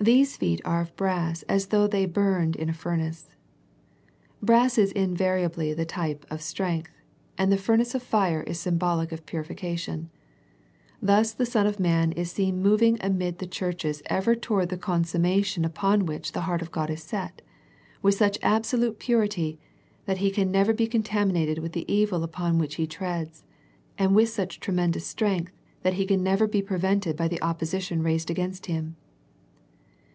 These 0.00 0.36
feet 0.36 0.60
are 0.64 0.80
of 0.80 0.96
brass 0.96 1.42
as 1.44 1.66
though 1.68 1.86
they 1.86 2.06
burned 2.06 2.56
in 2.56 2.68
a 2.68 2.72
furnace. 2.72 3.36
Brass 4.42 4.76
is 4.76 4.90
invariably 4.90 5.72
the 5.74 5.84
type 5.84 6.26
of 6.28 6.42
strength, 6.42 6.90
and 7.38 7.52
the 7.52 7.56
furnace 7.56 7.94
of 7.94 8.02
fire 8.02 8.40
is 8.42 8.58
symbolic 8.58 9.12
of 9.12 9.26
purification. 9.26 10.10
Thus 11.00 11.30
the 11.32 11.46
Son 11.46 11.68
of 11.68 11.78
man 11.78 12.10
is 12.10 12.32
seen 12.32 12.60
moving 12.60 12.98
amid 13.00 13.38
the 13.38 13.46
churches 13.46 14.02
ever 14.06 14.34
toward 14.34 14.70
the 14.70 14.76
consummation 14.76 15.64
upon 15.64 16.04
which 16.06 16.32
the 16.32 16.40
heart 16.50 16.62
of 16.62 16.72
God 16.72 16.90
is 16.90 17.04
set, 17.04 17.40
with 18.02 18.16
such 18.16 18.40
absolute 18.42 18.98
purity, 18.98 19.60
that 20.06 20.18
He 20.18 20.32
can 20.32 20.50
never 20.50 20.72
be 20.72 20.88
contaminated 20.88 21.58
with 21.60 21.74
the 21.74 21.86
evil 21.92 22.24
upon 22.24 22.58
which 22.58 22.74
He 22.74 22.88
treads, 22.88 23.44
and 23.96 24.16
with 24.16 24.30
such 24.30 24.58
tremendous 24.58 25.06
strength 25.06 25.52
that 25.82 25.94
He 25.94 26.06
can 26.06 26.24
never 26.24 26.48
be 26.48 26.60
pre 26.60 26.78
vented 26.78 27.16
by 27.16 27.28
the 27.28 27.40
opposition 27.40 28.02
raised 28.02 28.30
against 28.32 28.66
Him. 28.66 28.96